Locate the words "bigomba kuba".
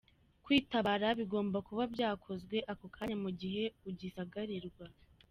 1.19-1.83